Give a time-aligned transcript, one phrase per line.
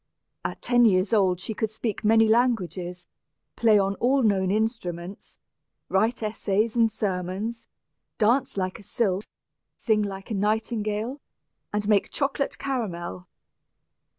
[0.43, 3.07] At ten years old she could speak many languages,
[3.55, 5.37] play on all known instruments,
[5.89, 7.67] write essays and sermons,
[8.17, 9.27] dance like a sylph,
[9.77, 11.21] sing like a nightingale,
[11.71, 13.27] and make chocolate caramel.